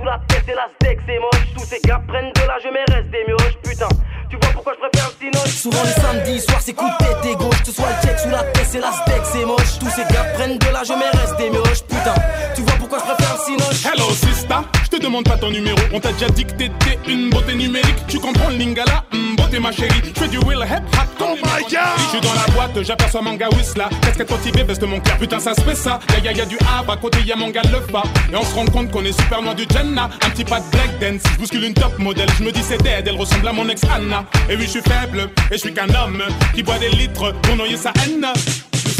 ou 0.00 0.04
la 0.04 0.20
tête 0.28 0.44
et 0.48 0.54
la 0.54 0.68
steak, 0.76 0.98
c'est 1.06 1.18
moche. 1.18 1.54
Tous 1.56 1.64
ces 1.64 1.80
gars 1.80 2.00
prennent 2.06 2.32
de 2.32 2.40
l'âge, 2.46 2.68
mais 2.72 2.94
restent 2.94 3.10
des 3.10 3.24
mioches, 3.26 3.56
putain. 3.62 3.88
Tu 4.28 4.36
vois 4.36 4.52
pourquoi 4.52 4.74
je 4.74 4.78
préfère 4.78 5.10
le 5.10 5.26
cinoche 5.26 5.54
Souvent 5.54 5.82
les 5.82 6.02
samedis 6.02 6.40
soirs, 6.40 6.60
c'est 6.60 6.72
coup 6.72 6.86
de 6.86 7.04
tête 7.04 7.24
et 7.24 7.36
gauche. 7.36 7.60
Que 7.60 7.66
ce 7.66 7.72
soit 7.72 7.88
le 7.88 8.06
check 8.06 8.18
sous 8.18 8.30
la 8.30 8.42
tête, 8.44 8.66
c'est 8.68 8.80
la 8.80 8.92
steak, 8.92 9.22
c'est 9.24 9.44
moche. 9.44 9.78
Tous 9.78 9.90
ces 9.90 10.04
gars 10.04 10.24
prennent 10.34 10.58
de 10.58 10.66
l'âge, 10.72 10.92
mais 10.96 11.18
restent 11.18 11.36
des 11.36 11.50
mioches, 11.50 11.82
putain. 11.82 12.14
Tu 12.54 12.62
vois 12.62 12.74
pourquoi 12.78 12.98
je 12.98 13.04
préfère 13.04 13.36
le 13.36 13.44
cinoche 13.44 13.86
Hello 13.86 14.10
sista, 14.10 14.62
je 14.90 14.96
te 14.96 15.02
demande 15.02 15.24
pas 15.24 15.36
ton 15.36 15.50
numéro. 15.50 15.78
On 15.92 16.00
t'a 16.00 16.12
déjà 16.12 16.28
dit 16.28 16.44
que 16.44 16.52
t'étais 16.52 16.98
une 17.08 17.30
beauté 17.30 17.54
numérique. 17.54 18.06
Tu 18.08 18.18
comprends 18.18 18.50
le 18.50 18.56
lingala, 18.56 19.04
Hum, 19.12 19.36
beauté 19.36 19.58
ma 19.58 19.72
chérie. 19.72 20.00
Je 20.04 20.20
fais 20.20 20.28
du 20.28 20.38
will 20.38 20.58
hip 20.64 20.82
hop. 20.92 21.08
Oh 21.20 21.34
my 21.36 21.62
god! 21.62 21.80
Je 21.98 22.02
suis 22.10 22.20
dans 22.20 22.34
la 22.34 22.52
boîte, 22.54 22.82
j'aperçois 22.82 23.22
manga 23.22 23.48
Whistla. 23.50 23.88
Casquette 24.02 24.30
motivée, 24.30 24.62
veste 24.64 24.82
mon 24.82 25.00
cœur. 25.00 25.16
Putain, 25.18 25.38
ça 25.40 25.54
se 25.54 25.60
fait 25.60 25.74
ça. 25.74 26.00
Y'a 26.12 26.30
y'a 26.30 26.32
y'a 26.38 26.46
du 26.46 26.56
A, 26.66 26.90
à 26.90 26.96
côté 26.96 27.18
y'a 27.26 27.36
manga 27.36 27.62
le 27.64 27.80
fa. 27.92 28.02
Et 28.32 28.36
on 28.36 28.44
se 28.44 28.54
rend 28.54 28.66
compte 28.66 28.90
qu'on 28.90 29.04
est 29.04 29.18
super 29.18 29.42
loin 29.42 29.54
du 29.54 29.64
Jenna. 29.70 30.10
Un 30.24 30.30
petit 30.30 30.44
pas 30.44 30.60
de 30.60 30.70
break 30.70 30.98
dance. 31.00 31.22
Je 31.32 31.38
bouscule 31.38 31.64
une 31.64 31.74
top 31.74 31.98
modèle. 31.98 32.28
Je 32.38 32.44
me 32.44 32.52
dis 32.52 32.62
c'est 32.62 32.82
dead, 32.82 33.06
elle 33.06 33.16
ressemble 33.16 33.48
à 33.48 33.52
mon 33.52 33.68
ex 33.68 33.82
Anna. 33.84 34.24
Et 34.48 34.56
oui, 34.56 34.62
je 34.64 34.70
suis 34.70 34.82
faible, 34.82 35.30
et 35.50 35.54
je 35.54 35.58
suis 35.58 35.74
qu'un 35.74 35.88
homme 35.88 36.22
qui 36.54 36.62
boit 36.62 36.78
des 36.78 36.90
litres 36.90 37.32
pour 37.42 37.56
noyer 37.56 37.76
sa 37.76 37.92
haine. 38.04 38.26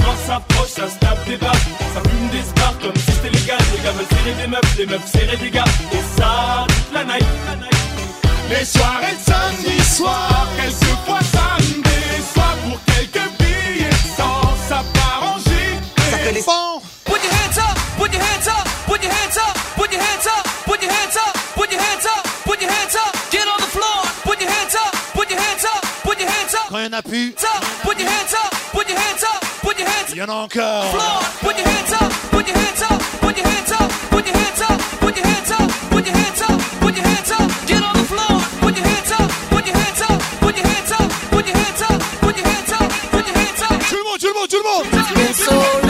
Le 0.01 0.07
soir 0.07 0.17
s'approche, 0.27 0.71
ça 0.71 0.89
se 0.89 0.99
tape 0.99 1.27
des 1.27 1.37
barres 1.37 1.53
Ça 1.95 2.01
fume 2.09 2.29
des 2.31 2.43
stars 2.43 2.79
comme 2.81 2.97
si 2.97 3.13
c'était 3.13 3.29
légal 3.31 3.59
Les 3.77 3.85
gars 3.85 3.93
veulent 3.93 4.07
serrer 4.09 4.35
des 4.41 4.47
meufs, 4.47 4.77
les 4.79 4.87
meufs 4.87 5.07
serrer 5.13 5.37
des 5.37 5.51
gars 5.51 5.65
Et 5.93 6.21
ça, 6.21 6.67
toute 6.67 6.95
la 6.95 7.05
night 7.05 7.27
Les 8.49 8.65
soirées 8.65 9.13
de 9.13 9.31
samedi 9.31 9.85
soir, 9.85 10.49
quelquefois 10.57 11.21
samedi 11.21 11.83
soir 12.33 12.55
pour 12.65 12.79
quelques 12.87 13.29
billets 13.39 13.91
sans 14.17 14.57
ça 14.69 14.83
part 14.95 15.35
en 15.35 15.39
gilet. 15.39 15.79
Ça 16.11 16.19
fait 16.19 16.33
les 16.33 16.41
Put 16.41 17.21
your 17.21 17.33
hands 17.33 17.59
up, 17.59 17.77
put 17.99 18.13
your 18.15 18.23
hands 18.23 18.49
up, 18.49 18.65
put 18.87 19.03
your 19.03 19.13
hands 19.13 19.37
up, 19.37 19.55
put 19.77 19.93
your 19.93 20.01
hands 20.01 20.27
up, 20.27 20.47
put 20.65 20.81
your 20.81 20.91
hands 20.93 21.17
up, 21.17 21.37
put 21.57 21.71
your 21.71 21.81
hands 21.81 22.07
up, 22.07 22.25
put 22.47 22.61
your 22.63 22.71
hands 22.71 22.97
up, 22.97 23.13
get 23.31 23.47
on 23.47 23.59
the 23.59 23.69
floor, 23.69 24.01
put 24.25 24.41
your 24.41 24.49
hands 24.51 24.75
up, 24.77 24.95
put 25.13 25.29
your 25.29 25.39
hands 25.41 25.65
up, 25.65 25.83
put 26.03 26.19
your 26.19 26.31
hands 26.31 26.55
up, 26.55 26.69
Quand 26.71 26.79
il 26.79 26.85
y 26.85 26.89
en 26.89 26.93
a 26.93 27.03
plus, 27.03 27.35
up, 27.45 27.61
put 27.83 27.99
your 27.99 28.09
hands 28.09 28.33
up, 28.33 28.51
put 28.73 28.89
your 28.89 28.97
hands 28.99 29.25
up, 29.25 29.45
hands 30.11 30.15
il 30.15 30.19
y 30.19 30.23
en 30.23 30.29
a 30.29 30.49
floor, 30.49 31.21
put 31.41 31.57
your 31.59 31.67
hands 31.67 31.93
up, 31.93 32.13
put 32.31 32.47
your 32.47 32.57
hands 32.57 32.83
up, 32.83 33.03
put 33.21 33.37
your 33.37 33.47
hands 33.47 33.73
up, 33.73 33.91
put 34.11 34.27
your 34.27 34.37
hands 34.37 34.61
up, 34.63 34.81
put 35.01 35.17
your 35.17 35.27
hands 35.27 35.51
up, 35.53 35.71
put 35.91 36.07
your 36.07 36.17
hands 36.17 36.43
up, 36.43 36.61
put 36.81 36.97
your 36.97 37.07
hands 37.07 37.31
up, 37.31 37.67
get 37.67 37.83
on 37.83 37.95
the 37.95 38.05
floor, 38.05 38.41
put 38.61 38.77
your 38.77 38.87
hands 38.87 39.13
up, 39.13 39.31
put 39.51 39.67
your 39.67 39.77
hands 39.77 40.03
up, 40.03 40.21
put 40.41 40.57
your 40.57 40.67
hands 40.67 40.93
up, 40.93 41.11
put 41.31 41.47
your 41.47 41.57
hands 41.57 41.83
up, 41.83 42.01
put 42.21 42.37
your 42.37 42.47
hands 42.47 42.73
up, 42.73 42.91
put 43.11 43.27
your 43.27 43.37
hands 43.37 43.63
up. 43.63 43.81
Tout 43.89 43.97
le 43.97 44.05
monde, 44.05 44.19
tout 44.19 44.27
le 44.27 44.35
monde, 44.35 44.49
tout 44.49 44.59
le 44.59 45.87
monde. 45.87 45.90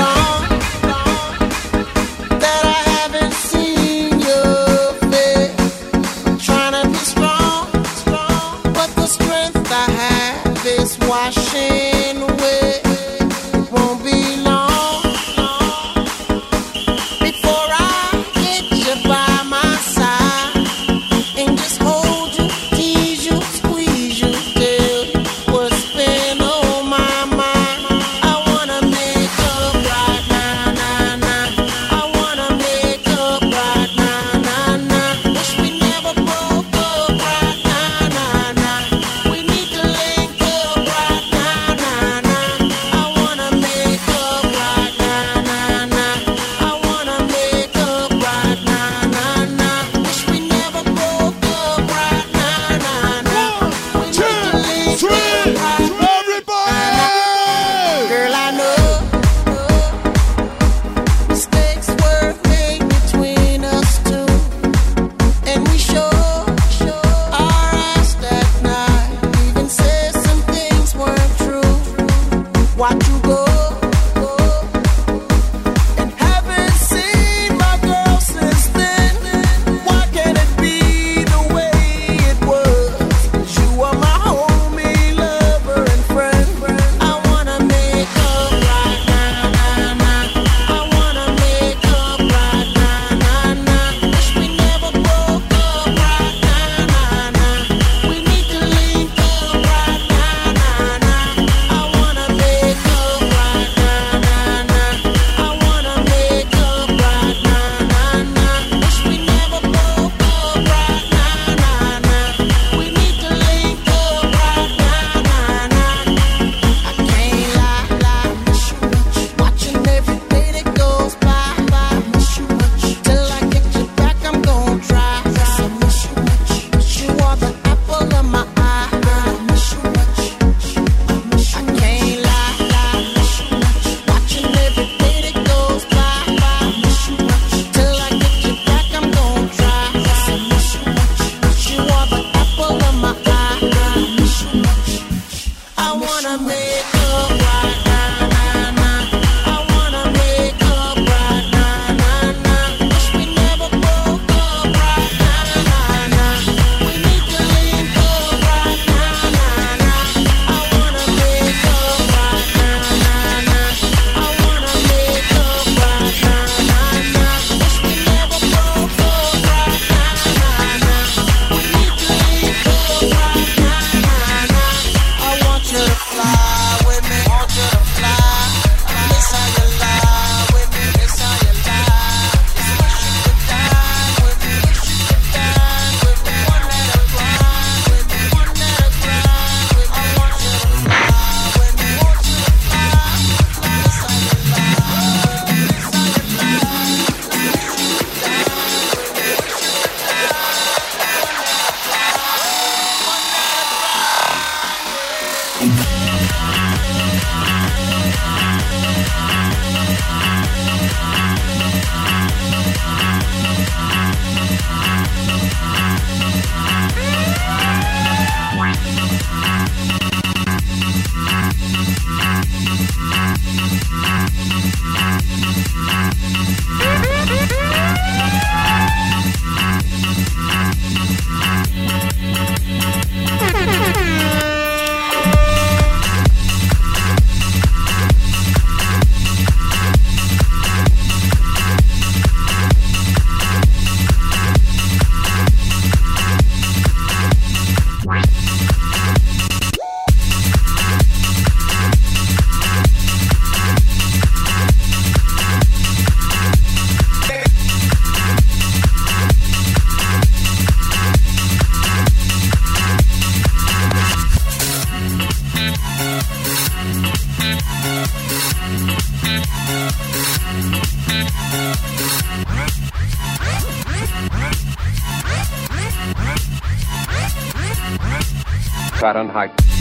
heights. 279.31 279.80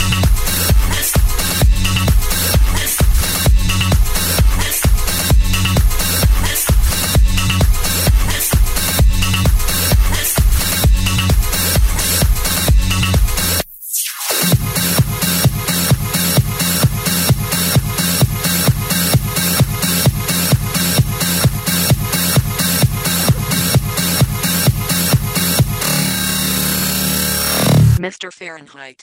Fahrenheit. 28.69 28.99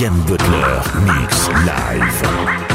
Yann 0.00 0.24
Butler, 0.24 0.82
mix 1.04 1.48
live. 1.66 2.69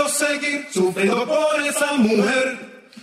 Puedo 0.00 0.08
seguir 0.08 0.66
sufriendo 0.72 1.26
por 1.26 1.60
esa 1.60 1.92
mujer. 1.94 2.58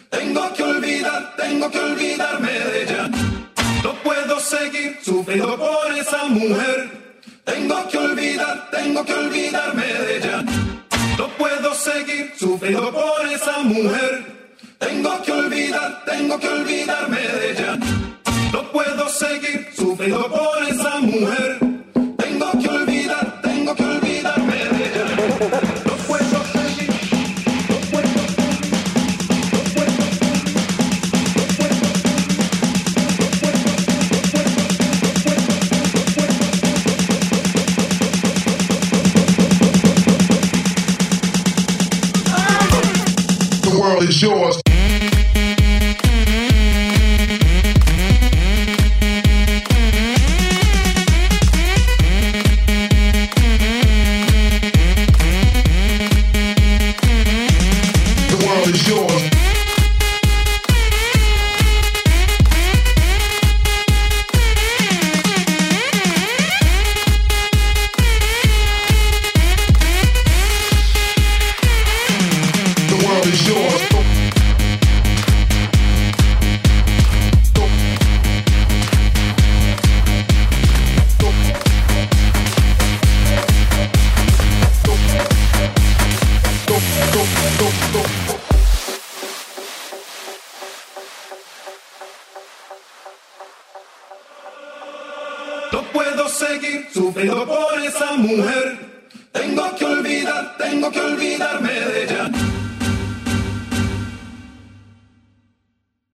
Tengo 0.10 0.54
que 0.54 0.64
olvidar, 0.64 1.36
tengo 1.38 1.70
que 1.70 1.80
olvidarme 1.80 2.52
de 2.52 2.84
ella. 2.84 3.10
No 3.84 3.94
puedo 4.02 4.40
seguir 4.40 4.98
sufriendo 5.04 5.56
por 5.58 5.92
esa 5.96 6.26
mujer. 6.26 6.90
Tengo 7.44 7.88
que 7.90 7.98
olvidar, 8.00 8.70
tengo 8.72 9.06
que 9.06 9.14
olvidarme 9.14 9.86
de 9.86 10.18
ella. 10.18 10.44
No 11.20 11.28
puedo 11.38 11.76
seguir 11.76 12.34
sufriendo 12.36 12.92
por 12.92 13.28
esa 13.28 13.60
mujer. 13.60 14.58
Tengo 14.80 15.22
que 15.22 15.32
olvidar, 15.32 16.04
tengo 16.06 16.40
que 16.40 16.48
olvidarme 16.48 17.20
de 17.20 17.52
ella. 17.52 17.78
No 18.52 18.72
puedo 18.72 19.08
seguir 19.10 19.68
sufriendo 19.76 20.28
por 20.30 20.64
esa 20.64 20.98
mujer. 20.98 21.67
Yours. 44.22 44.67